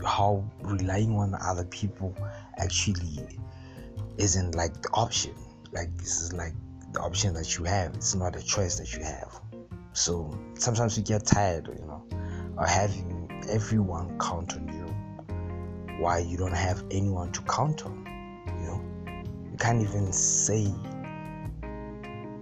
how 0.06 0.44
relying 0.62 1.18
on 1.18 1.36
other 1.42 1.66
people 1.66 2.16
actually 2.58 3.28
isn't 4.18 4.56
like 4.56 4.82
the 4.82 4.90
option. 4.94 5.34
Like 5.74 5.96
this 5.98 6.22
is 6.22 6.32
like 6.34 6.54
the 6.94 7.02
option 7.02 7.34
that 7.34 7.58
you 7.58 7.66
have. 7.66 7.94
It's 7.96 8.16
not 8.16 8.36
a 8.36 8.42
choice 8.42 8.78
that 8.80 8.94
you 8.94 9.04
have. 9.04 9.42
So 9.94 10.38
sometimes 10.54 10.98
you 10.98 11.04
get 11.04 11.26
tired 11.26 11.68
you 11.68 11.86
know 11.86 12.04
of 12.58 12.68
having 12.68 13.30
everyone 13.50 14.18
count 14.20 14.54
on 14.54 14.68
you 14.68 14.86
why 15.98 16.20
you 16.20 16.38
don't 16.38 16.54
have 16.54 16.84
anyone 16.92 17.32
to 17.34 17.42
count 17.42 17.86
on 17.86 18.09
can't 19.60 19.82
even 19.82 20.12
say 20.12 20.74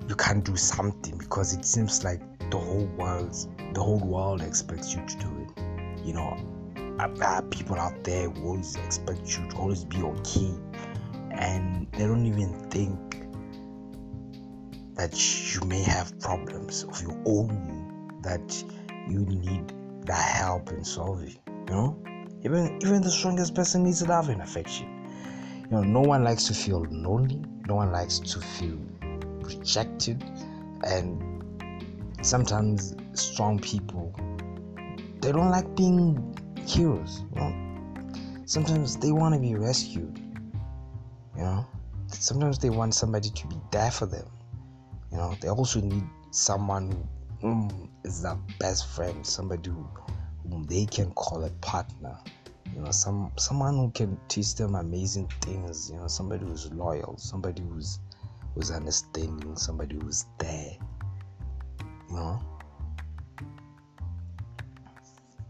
you 0.08 0.16
can't 0.16 0.46
do 0.46 0.56
something 0.56 1.18
because 1.18 1.54
it 1.54 1.66
seems 1.66 2.04
like 2.04 2.22
the 2.52 2.58
whole 2.58 2.86
world 2.98 3.36
the 3.74 3.82
whole 3.82 4.00
world 4.00 4.42
expects 4.42 4.94
you 4.94 5.06
to 5.06 5.18
do 5.18 5.48
it. 5.48 6.06
You 6.06 6.14
know 6.14 6.38
uh, 7.00 7.10
uh, 7.22 7.42
people 7.42 7.76
out 7.76 8.04
there 8.04 8.30
will 8.30 8.50
always 8.50 8.76
expect 8.76 9.38
you 9.38 9.50
to 9.50 9.58
always 9.58 9.84
be 9.84 10.02
okay. 10.02 10.52
And 11.32 11.88
they 11.92 12.06
don't 12.06 12.26
even 12.26 12.54
think 12.70 13.28
that 14.96 15.54
you 15.54 15.62
may 15.68 15.84
have 15.84 16.20
problems 16.20 16.84
of 16.84 17.02
your 17.02 17.20
own 17.26 18.20
that 18.24 18.64
you 19.08 19.20
need 19.20 19.74
the 20.06 20.14
help 20.14 20.72
in 20.72 20.84
solving 20.84 21.38
you 21.48 21.66
know? 21.74 21.98
Even 22.44 22.80
even 22.82 23.02
the 23.02 23.12
strongest 23.12 23.54
person 23.54 23.84
needs 23.84 24.08
love 24.08 24.30
and 24.30 24.42
affection 24.42 24.97
you 25.70 25.78
know 25.78 25.84
no 25.84 26.02
one 26.02 26.24
likes 26.24 26.44
to 26.46 26.54
feel 26.54 26.86
lonely 26.90 27.42
no 27.68 27.76
one 27.76 27.92
likes 27.92 28.20
to 28.20 28.40
feel 28.40 28.80
rejected 29.42 30.24
and 30.86 31.22
sometimes 32.22 32.96
strong 33.14 33.60
people 33.60 34.14
they 35.22 35.32
don't 35.32 35.50
like 35.50 35.76
being 35.76 36.36
heroes 36.66 37.24
you 37.34 37.42
know 37.42 37.54
sometimes 38.46 38.98
they 38.98 39.12
want 39.12 39.34
to 39.34 39.40
be 39.40 39.56
rescued 39.56 40.20
you 41.36 41.44
know 41.44 41.66
sometimes 42.14 42.58
they 42.60 42.70
want 42.70 42.94
somebody 42.94 43.30
to 43.30 43.48
be 43.48 43.56
there 43.72 43.92
for 43.92 44.06
them. 44.06 44.26
You 45.12 45.18
know, 45.18 45.36
they 45.42 45.50
also 45.50 45.80
need 45.80 46.04
someone 46.32 47.08
who 47.42 47.70
is 48.04 48.22
their 48.22 48.38
best 48.60 48.88
friend, 48.88 49.26
somebody 49.26 49.70
who, 49.70 49.88
whom 50.50 50.64
they 50.64 50.86
can 50.86 51.12
call 51.12 51.44
a 51.44 51.50
partner. 51.62 52.18
You 52.78 52.84
know, 52.84 52.92
some 52.92 53.32
someone 53.38 53.76
who 53.76 53.90
can 53.90 54.20
teach 54.28 54.54
them 54.54 54.76
amazing 54.76 55.28
things. 55.42 55.90
You 55.92 55.98
know, 55.98 56.08
somebody 56.08 56.46
who's 56.46 56.72
loyal, 56.72 57.16
somebody 57.18 57.64
who's 57.64 57.98
who's 58.54 58.70
understanding, 58.70 59.56
somebody 59.56 59.96
who's 59.96 60.26
there. 60.38 60.78
You 62.08 62.16
know, 62.16 62.40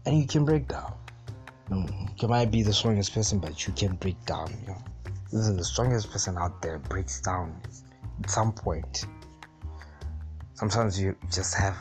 and 0.06 0.18
you 0.18 0.26
can 0.26 0.46
break 0.46 0.68
down. 0.68 0.94
You, 1.70 1.76
know, 1.76 1.86
you 2.16 2.28
might 2.28 2.50
be 2.50 2.62
the 2.62 2.72
strongest 2.72 3.12
person, 3.12 3.40
but 3.40 3.66
you 3.66 3.74
can 3.74 3.96
break 3.96 4.24
down. 4.24 4.50
You 4.62 5.38
know, 5.38 5.52
the 5.54 5.64
strongest 5.64 6.10
person 6.10 6.38
out 6.38 6.62
there 6.62 6.78
breaks 6.78 7.20
down 7.20 7.60
at 8.24 8.30
some 8.30 8.52
point. 8.52 9.04
Sometimes 10.54 10.98
you 10.98 11.14
just 11.30 11.54
have 11.56 11.76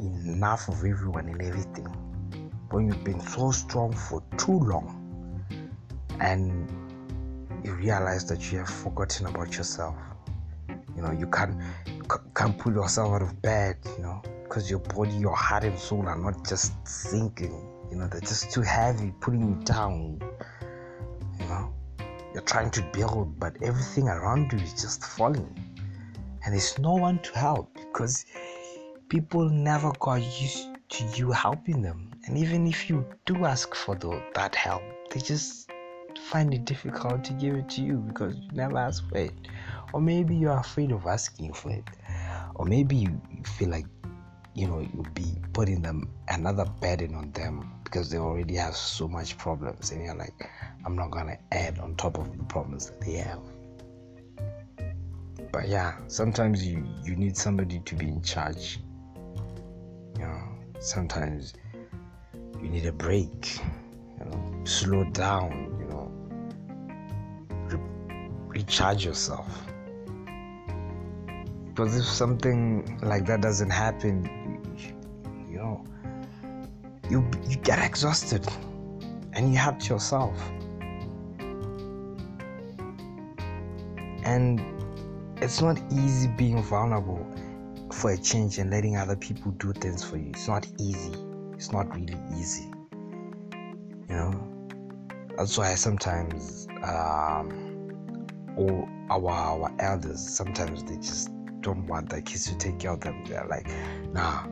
enough 0.00 0.66
of 0.66 0.84
everyone 0.84 1.28
and 1.28 1.40
everything. 1.40 2.11
When 2.72 2.86
you've 2.86 3.04
been 3.04 3.20
so 3.20 3.50
strong 3.50 3.92
for 3.92 4.22
too 4.38 4.58
long, 4.58 4.98
and 6.20 6.70
you 7.62 7.74
realize 7.74 8.24
that 8.28 8.50
you 8.50 8.58
have 8.60 8.70
forgotten 8.70 9.26
about 9.26 9.54
yourself. 9.58 9.94
You 10.96 11.02
know, 11.02 11.12
you 11.12 11.26
can't 11.26 11.54
can't 12.34 12.56
pull 12.56 12.72
yourself 12.72 13.12
out 13.12 13.20
of 13.20 13.42
bed. 13.42 13.76
You 13.98 14.04
know, 14.04 14.22
because 14.42 14.70
your 14.70 14.78
body, 14.78 15.12
your 15.12 15.36
heart, 15.36 15.64
and 15.64 15.78
soul 15.78 16.08
are 16.08 16.16
not 16.16 16.48
just 16.48 16.72
sinking. 16.88 17.52
You 17.90 17.98
know, 17.98 18.08
they're 18.08 18.20
just 18.22 18.50
too 18.50 18.62
heavy, 18.62 19.12
putting 19.20 19.42
you 19.46 19.64
down. 19.64 20.18
You 21.38 21.46
know, 21.48 21.74
you're 22.32 22.42
trying 22.42 22.70
to 22.70 22.82
build, 22.94 23.38
but 23.38 23.54
everything 23.62 24.08
around 24.08 24.50
you 24.50 24.58
is 24.60 24.72
just 24.72 25.04
falling, 25.04 25.54
and 26.42 26.54
there's 26.54 26.78
no 26.78 26.94
one 26.94 27.18
to 27.18 27.38
help 27.38 27.74
because 27.74 28.24
people 29.10 29.46
never 29.50 29.92
got 30.00 30.22
used 30.40 30.71
to 30.92 31.04
you 31.16 31.30
helping 31.32 31.80
them. 31.80 32.10
And 32.26 32.36
even 32.36 32.66
if 32.66 32.90
you 32.90 33.06
do 33.24 33.46
ask 33.46 33.74
for 33.74 33.94
the, 33.94 34.22
that 34.34 34.54
help, 34.54 34.82
they 35.10 35.20
just 35.20 35.70
find 36.30 36.52
it 36.52 36.66
difficult 36.66 37.24
to 37.24 37.32
give 37.32 37.54
it 37.54 37.68
to 37.70 37.82
you 37.82 37.96
because 37.96 38.36
you 38.36 38.50
never 38.52 38.76
asked 38.76 39.08
for 39.08 39.16
it. 39.18 39.32
Or 39.94 40.00
maybe 40.02 40.36
you're 40.36 40.58
afraid 40.58 40.92
of 40.92 41.06
asking 41.06 41.54
for 41.54 41.70
it. 41.70 41.84
Or 42.54 42.66
maybe 42.66 42.96
you, 42.96 43.20
you 43.30 43.42
feel 43.44 43.70
like 43.70 43.86
you 44.54 44.66
know 44.66 44.86
you'll 44.92 45.06
be 45.14 45.34
putting 45.54 45.80
them 45.80 46.10
another 46.28 46.66
burden 46.82 47.14
on 47.14 47.32
them 47.32 47.72
because 47.84 48.10
they 48.10 48.18
already 48.18 48.54
have 48.54 48.76
so 48.76 49.08
much 49.08 49.38
problems 49.38 49.92
and 49.92 50.04
you're 50.04 50.14
like 50.14 50.50
i'm 50.84 50.94
not 50.94 51.10
gonna 51.10 51.38
add 51.52 51.78
on 51.78 51.96
top 51.96 52.18
of 52.18 52.36
the 52.36 52.44
problems 52.44 52.90
that 52.90 53.00
they 53.00 53.12
have 53.14 53.40
but 55.52 55.68
yeah 55.68 55.96
sometimes 56.06 56.66
you 56.66 56.86
you 57.02 57.16
need 57.16 57.34
somebody 57.34 57.80
to 57.86 57.94
be 57.94 58.08
in 58.08 58.20
charge 58.20 58.78
you 60.18 60.24
know 60.26 60.51
sometimes 60.82 61.54
you 62.60 62.68
need 62.68 62.86
a 62.86 62.92
break 62.92 63.60
you 64.18 64.24
know 64.24 64.64
slow 64.64 65.04
down 65.04 65.76
you 65.78 65.86
know 65.86 66.10
re- 67.68 68.28
recharge 68.48 69.04
yourself. 69.04 69.46
Because 71.68 71.96
if 71.96 72.04
something 72.04 72.98
like 73.00 73.26
that 73.26 73.40
doesn't 73.40 73.70
happen 73.70 74.24
you, 74.76 75.52
you 75.52 75.58
know 75.58 75.84
you 77.08 77.30
you 77.48 77.56
get 77.58 77.78
exhausted 77.78 78.44
and 79.34 79.52
you 79.52 79.58
hurt 79.58 79.88
yourself. 79.88 80.36
And 84.24 84.60
it's 85.36 85.60
not 85.60 85.80
easy 85.92 86.26
being 86.26 86.60
vulnerable 86.62 87.31
for 87.92 88.12
a 88.12 88.18
change 88.18 88.58
and 88.58 88.70
letting 88.70 88.96
other 88.96 89.16
people 89.16 89.50
do 89.52 89.72
things 89.72 90.02
for 90.02 90.16
you 90.16 90.30
it's 90.30 90.48
not 90.48 90.66
easy 90.80 91.14
it's 91.54 91.72
not 91.72 91.92
really 91.94 92.18
easy 92.36 92.70
you 94.08 94.16
know 94.16 94.48
that's 95.36 95.56
why 95.56 95.74
sometimes 95.74 96.66
um, 96.84 97.88
all 98.56 98.88
our 99.10 99.30
our 99.30 99.74
elders 99.78 100.20
sometimes 100.20 100.84
they 100.84 100.96
just 100.96 101.30
don't 101.62 101.86
want 101.86 102.10
their 102.10 102.20
kids 102.20 102.46
to 102.46 102.56
take 102.58 102.78
care 102.80 102.92
of 102.92 103.00
them. 103.00 103.24
They're 103.26 103.46
like, 103.48 103.66
nah, 104.12 104.46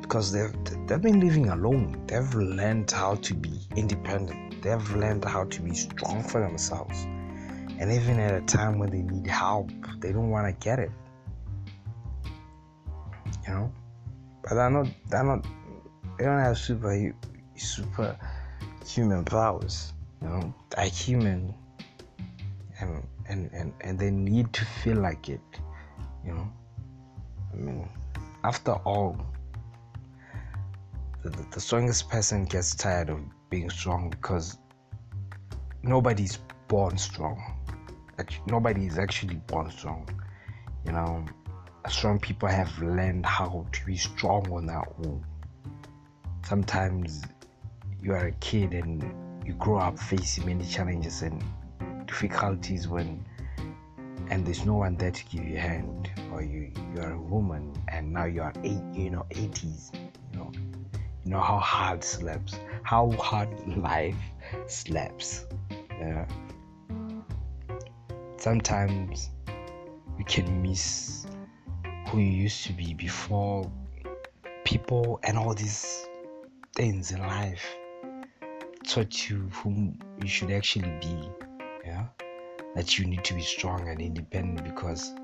because 0.00 0.32
they've 0.32 0.52
they've 0.86 1.00
been 1.00 1.20
living 1.20 1.48
alone. 1.48 2.04
They've 2.06 2.34
learned 2.34 2.90
how 2.90 3.16
to 3.16 3.34
be 3.34 3.58
independent. 3.74 4.62
They've 4.62 4.90
learned 4.94 5.24
how 5.24 5.44
to 5.44 5.62
be 5.62 5.74
strong 5.74 6.22
for 6.22 6.40
themselves. 6.40 7.02
And 7.78 7.90
even 7.90 8.20
at 8.20 8.34
a 8.34 8.42
time 8.42 8.78
when 8.78 8.90
they 8.90 9.02
need 9.02 9.26
help, 9.26 9.70
they 9.98 10.12
don't 10.12 10.30
want 10.30 10.46
to 10.46 10.64
get 10.64 10.78
it. 10.78 10.90
Know, 13.52 13.72
but 14.42 14.54
they're 14.54 14.70
not. 14.70 14.86
They're 15.08 15.24
not. 15.24 15.44
They 16.18 16.24
don't 16.24 16.40
have 16.40 16.58
super 16.58 17.14
super 17.56 18.16
human 18.86 19.24
powers. 19.24 19.92
You 20.20 20.28
know, 20.28 20.54
they're 20.70 20.86
human, 20.86 21.54
and 22.80 23.06
and 23.28 23.50
and 23.52 23.72
and 23.80 23.98
they 23.98 24.10
need 24.10 24.52
to 24.52 24.64
feel 24.64 24.96
like 24.96 25.28
it 25.28 25.40
you 26.24 26.32
know 26.32 26.52
i 27.52 27.56
mean 27.56 27.88
after 28.44 28.72
all 28.72 29.16
the, 31.22 31.30
the, 31.30 31.46
the 31.52 31.60
strongest 31.60 32.08
person 32.08 32.44
gets 32.44 32.74
tired 32.74 33.08
of 33.08 33.20
being 33.50 33.70
strong 33.70 34.10
because 34.10 34.58
nobody's 35.82 36.38
born 36.68 36.96
strong 36.98 37.40
nobody 38.46 38.86
is 38.86 38.98
actually 38.98 39.36
born 39.46 39.70
strong 39.70 40.08
you 40.84 40.92
know 40.92 41.24
strong 41.88 42.18
people 42.18 42.48
have 42.48 42.76
learned 42.80 43.26
how 43.26 43.66
to 43.72 43.86
be 43.86 43.96
strong 43.96 44.50
on 44.52 44.66
their 44.66 44.84
own. 45.04 45.24
Sometimes 46.44 47.22
you 48.02 48.12
are 48.12 48.26
a 48.26 48.32
kid 48.32 48.72
and 48.72 49.02
you 49.44 49.54
grow 49.54 49.78
up 49.78 49.98
facing 49.98 50.46
many 50.46 50.64
challenges 50.64 51.22
and 51.22 51.42
difficulties 52.06 52.88
when 52.88 53.24
and 54.30 54.46
there's 54.46 54.64
no 54.64 54.74
one 54.74 54.96
there 54.96 55.10
to 55.10 55.24
give 55.26 55.44
you 55.44 55.56
a 55.56 55.60
hand 55.60 56.10
or 56.32 56.42
you 56.42 56.70
you're 56.94 57.12
a 57.12 57.20
woman 57.20 57.72
and 57.88 58.12
now 58.12 58.24
you're 58.24 58.52
eight 58.64 58.82
you 58.92 59.10
know 59.10 59.26
80s 59.30 59.94
you 59.94 60.38
know. 60.38 60.52
You 61.24 61.30
know 61.30 61.40
how 61.40 61.58
hard 61.58 62.02
slaps 62.02 62.56
how 62.82 63.10
hard 63.12 63.48
life 63.76 64.16
slaps 64.66 65.46
yeah 65.90 66.26
sometimes 68.36 69.30
you 70.18 70.24
can 70.24 70.62
miss 70.62 71.21
who 72.12 72.20
you 72.20 72.42
used 72.42 72.66
to 72.66 72.72
be 72.74 72.92
before 72.92 73.72
people 74.64 75.18
and 75.22 75.38
all 75.38 75.54
these 75.54 76.06
things 76.76 77.10
in 77.10 77.18
life 77.20 77.64
taught 78.86 79.30
you 79.30 79.48
whom 79.52 79.98
you 80.20 80.28
should 80.28 80.50
actually 80.50 80.92
be 81.00 81.30
yeah 81.84 82.04
that 82.74 82.98
you 82.98 83.06
need 83.06 83.24
to 83.24 83.32
be 83.32 83.40
strong 83.40 83.88
and 83.88 84.00
independent 84.00 84.62
because 84.62 85.14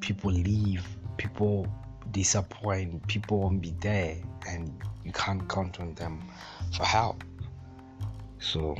people 0.00 0.32
leave, 0.32 0.84
people 1.16 1.66
disappoint, 2.10 3.06
people 3.06 3.40
won't 3.40 3.62
be 3.62 3.74
there, 3.80 4.16
and 4.48 4.72
you 5.04 5.12
can't 5.12 5.48
count 5.48 5.80
on 5.80 5.94
them 5.94 6.22
for 6.76 6.84
help. 6.84 7.22
So, 8.38 8.76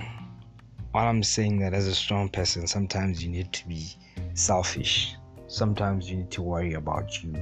all 0.93 1.07
I'm 1.07 1.23
saying 1.23 1.61
that 1.61 1.75
as 1.75 1.87
a 1.87 1.95
strong 1.95 2.29
person, 2.29 2.67
sometimes 2.67 3.23
you 3.23 3.31
need 3.31 3.53
to 3.53 3.69
be 3.69 3.95
selfish. 4.35 5.15
Sometimes 5.51 6.09
you 6.09 6.19
need 6.19 6.31
to 6.31 6.43
worry 6.43 6.75
about 6.75 7.23
you. 7.23 7.35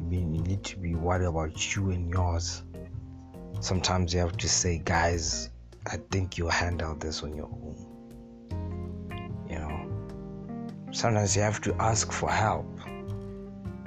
Mean, 0.00 0.34
you 0.34 0.40
need 0.42 0.64
to 0.64 0.78
be 0.78 0.94
worried 0.94 1.26
about 1.26 1.76
you 1.76 1.90
and 1.90 2.10
yours. 2.10 2.62
Sometimes 3.60 4.14
you 4.14 4.20
have 4.20 4.36
to 4.38 4.48
say, 4.48 4.78
guys, 4.78 5.50
I 5.86 5.98
think 6.10 6.38
you'll 6.38 6.48
handle 6.50 6.94
this 6.94 7.22
on 7.22 7.36
your 7.36 7.46
own 7.46 7.92
you 9.52 9.58
know 9.58 9.86
sometimes 10.90 11.36
you 11.36 11.42
have 11.42 11.60
to 11.60 11.74
ask 11.74 12.10
for 12.10 12.30
help. 12.30 12.66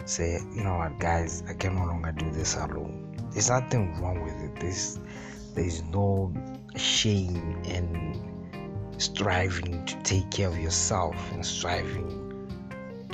Say, 0.06 0.40
you 0.56 0.64
know 0.64 0.78
what, 0.78 1.00
guys, 1.00 1.42
I 1.50 1.54
can 1.54 1.76
no 1.76 1.86
longer 1.86 2.12
do 2.12 2.30
this 2.30 2.56
alone. 2.56 3.18
There's 3.32 3.50
nothing 3.50 4.00
wrong 4.00 4.24
with 4.24 4.36
it. 4.36 4.60
There's 4.60 5.00
there's 5.56 5.82
no 5.84 6.32
shame 6.76 7.60
in 7.66 8.94
striving 9.00 9.84
to 9.86 9.96
take 10.04 10.30
care 10.30 10.48
of 10.48 10.60
yourself 10.60 11.16
and 11.32 11.44
striving 11.44 12.35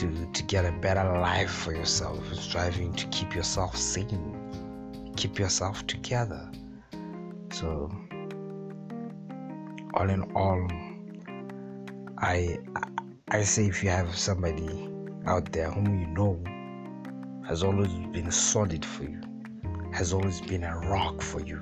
to 0.01 0.25
to 0.33 0.43
get 0.43 0.65
a 0.65 0.71
better 0.71 1.03
life 1.19 1.51
for 1.51 1.75
yourself 1.75 2.19
striving 2.33 2.91
to 2.93 3.05
keep 3.07 3.35
yourself 3.35 3.75
sane, 3.75 5.13
keep 5.15 5.37
yourself 5.37 5.85
together. 5.85 6.49
So 7.51 7.91
all 9.93 10.09
in 10.09 10.23
all, 10.35 10.67
I 12.17 12.57
I 13.29 13.43
say 13.43 13.67
if 13.67 13.83
you 13.83 13.91
have 13.91 14.17
somebody 14.17 14.89
out 15.27 15.51
there 15.51 15.69
whom 15.69 15.99
you 15.99 16.07
know 16.07 16.41
has 17.47 17.63
always 17.63 17.93
been 18.11 18.31
solid 18.31 18.83
for 18.83 19.03
you, 19.03 19.21
has 19.93 20.13
always 20.13 20.41
been 20.41 20.63
a 20.63 20.79
rock 20.79 21.21
for 21.21 21.41
you, 21.41 21.61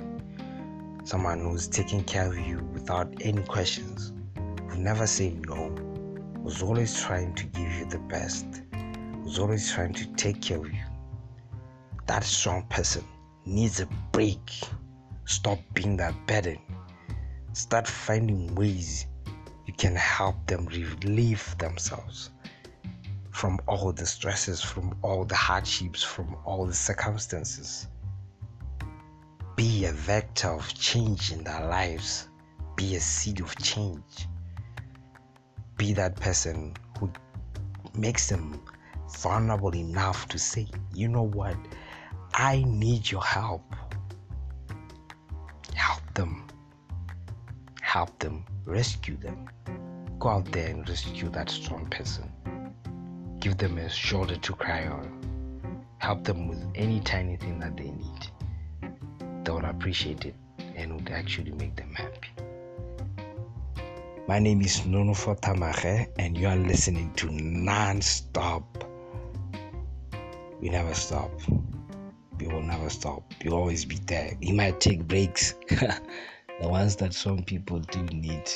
someone 1.03 1.41
who's 1.41 1.67
taking 1.67 2.05
care 2.05 2.27
of 2.27 2.37
you 2.37 2.59
without 2.73 3.13
any 3.19 3.43
questions, 3.43 4.13
who 4.69 4.77
never 4.77 5.05
say 5.07 5.31
no, 5.45 5.75
who's 6.49 6.63
always 6.63 6.99
trying 6.99 7.31
to 7.35 7.45
give 7.45 7.71
you 7.73 7.85
the 7.85 7.99
best, 7.99 8.63
who's 9.21 9.37
always 9.37 9.71
trying 9.71 9.93
to 9.93 10.07
take 10.13 10.41
care 10.41 10.57
of 10.57 10.65
you. 10.65 10.81
That 12.07 12.23
strong 12.23 12.63
person 12.69 13.03
needs 13.45 13.79
a 13.81 13.85
break. 14.11 14.49
Stop 15.25 15.59
being 15.75 15.95
that 15.97 16.15
burden. 16.25 16.57
Start 17.53 17.87
finding 17.87 18.55
ways 18.55 19.05
you 19.67 19.73
can 19.73 19.95
help 19.95 20.47
them 20.47 20.65
relieve 20.65 21.55
themselves 21.59 22.31
from 23.29 23.59
all 23.67 23.91
the 23.91 24.07
stresses, 24.07 24.59
from 24.59 24.97
all 25.03 25.25
the 25.25 25.35
hardships, 25.35 26.01
from 26.01 26.35
all 26.45 26.65
the 26.65 26.73
circumstances. 26.73 27.85
Be 29.55 29.85
a 29.85 29.91
vector 29.91 30.47
of 30.47 30.67
change 30.73 31.31
in 31.31 31.43
their 31.43 31.67
lives. 31.67 32.27
Be 32.75 32.95
a 32.95 32.99
seed 32.99 33.39
of 33.39 33.55
change. 33.57 34.25
Be 35.79 35.93
that 35.93 36.17
person 36.17 36.73
who 36.99 37.09
makes 37.95 38.27
them 38.27 38.61
vulnerable 39.19 39.73
enough 39.73 40.27
to 40.27 40.37
say, 40.37 40.67
you 40.93 41.07
know 41.07 41.23
what, 41.23 41.55
I 42.33 42.65
need 42.67 43.09
your 43.09 43.23
help. 43.23 43.63
Help 45.73 46.01
them. 46.15 46.45
Help 47.81 48.19
them. 48.19 48.43
Rescue 48.65 49.15
them. 49.15 49.49
Go 50.19 50.27
out 50.27 50.51
there 50.51 50.67
and 50.67 50.87
rescue 50.89 51.29
that 51.29 51.49
strong 51.49 51.85
person. 51.89 52.29
Give 53.39 53.57
them 53.57 53.77
a 53.77 53.87
shoulder 53.87 54.35
to 54.35 54.53
cry 54.53 54.85
on. 54.85 55.85
Help 55.99 56.25
them 56.25 56.49
with 56.49 56.61
any 56.75 56.99
tiny 56.99 57.37
thing 57.37 57.57
that 57.59 57.77
they 57.77 57.91
need. 57.91 58.27
They 59.45 59.51
would 59.53 59.63
appreciate 59.63 60.25
it 60.25 60.35
and 60.75 60.95
would 60.95 61.09
actually 61.09 61.53
make 61.53 61.77
them 61.77 61.93
happy. 61.95 62.38
My 64.29 64.37
name 64.37 64.61
is 64.61 64.85
Nono 64.85 65.13
Fotamare, 65.15 66.07
and 66.19 66.37
you 66.37 66.47
are 66.47 66.55
listening 66.55 67.11
to 67.15 67.31
Non-Stop. 67.31 68.83
We 70.61 70.69
never 70.69 70.93
stop. 70.93 71.31
We 72.39 72.45
will 72.45 72.61
never 72.61 72.91
stop. 72.91 73.23
You'll 73.43 73.55
always 73.55 73.85
be 73.85 73.95
there. 74.05 74.37
You 74.39 74.53
might 74.53 74.79
take 74.79 75.07
breaks, 75.07 75.55
the 75.69 75.99
ones 76.61 76.95
that 76.97 77.15
some 77.15 77.41
people 77.41 77.79
do 77.79 78.03
need, 78.03 78.47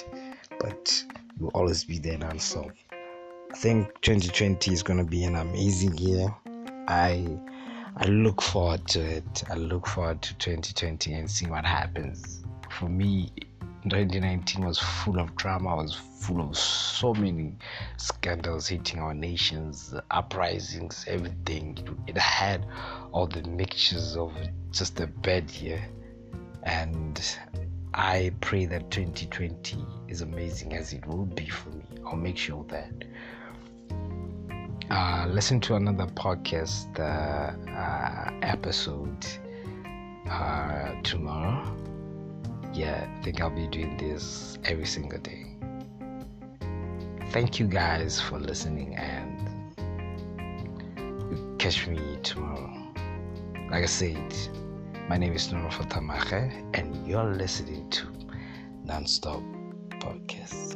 but 0.60 1.04
you'll 1.40 1.50
always 1.56 1.84
be 1.84 1.98
there 1.98 2.20
non-stop. 2.20 2.70
I 2.92 3.56
think 3.56 3.88
2020 4.02 4.72
is 4.72 4.84
going 4.84 5.00
to 5.00 5.04
be 5.04 5.24
an 5.24 5.38
amazing 5.38 5.98
year. 5.98 6.28
I 6.88 7.28
I 7.98 8.06
look 8.06 8.44
forward 8.44 8.88
to 8.90 9.00
it. 9.00 9.44
I 9.50 9.56
look 9.56 9.88
forward 9.88 10.22
to 10.22 10.38
2020 10.38 11.14
and 11.14 11.32
see 11.32 11.48
what 11.48 11.66
happens. 11.66 12.44
For 12.70 12.90
me, 12.90 13.32
2019 13.90 14.66
was 14.66 14.80
full 14.80 15.20
of 15.20 15.36
drama, 15.36 15.76
was 15.76 15.94
full 15.94 16.40
of 16.42 16.58
so 16.58 17.14
many 17.14 17.54
scandals 17.98 18.68
hitting 18.68 19.00
our 19.00 19.14
nations, 19.14 19.94
uprisings, 20.10 21.04
everything. 21.08 21.78
It 22.08 22.18
had 22.18 22.66
all 23.12 23.28
the 23.28 23.44
mixtures 23.44 24.16
of 24.16 24.32
just 24.72 25.00
a 25.02 25.08
bad 25.08 25.52
year. 25.52 25.86
And 26.64 27.22
I 27.94 28.32
pray 28.40 28.66
that 28.66 28.90
2020 28.90 29.86
is 30.08 30.22
amazing 30.22 30.74
as 30.74 30.94
it 30.94 31.06
will 31.06 31.26
be 31.26 31.50
for 31.50 31.70
me. 31.70 31.84
I'll 32.06 32.16
make 32.16 32.38
sure 32.38 32.66
that. 32.70 32.92
Uh, 34.90 35.28
listen 35.30 35.60
to 35.60 35.76
another 35.76 36.06
podcast 36.06 37.00
uh, 37.00 37.70
uh, 37.72 38.40
episode 38.42 39.26
uh, 40.30 41.02
tomorrow 41.02 41.83
yeah, 42.74 43.08
I 43.08 43.24
think 43.24 43.42
I'll 43.42 43.50
be 43.50 43.68
doing 43.68 43.98
this 43.98 44.58
every 44.66 44.86
single 44.86 45.20
day. 45.20 45.46
Thank 47.30 47.60
you 47.60 47.68
guys 47.68 48.20
for 48.20 48.40
listening, 48.40 48.96
and 48.96 49.40
catch 51.60 51.88
me 51.88 52.18
tomorrow. 52.24 52.72
Like 53.70 53.84
I 53.84 53.88
said, 53.88 54.36
my 55.10 55.18
name 55.18 55.34
is 55.34 55.48
Noro 55.48 55.72
Fatamache, 55.72 56.52
and 56.74 57.08
you're 57.08 57.34
listening 57.34 57.90
to 57.92 58.08
Nonstop 58.86 59.44
Podcast. 60.00 60.73